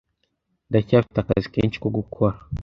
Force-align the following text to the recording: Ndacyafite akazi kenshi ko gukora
Ndacyafite 0.69 1.17
akazi 1.19 1.47
kenshi 1.55 1.77
ko 1.83 1.87
gukora 1.97 2.35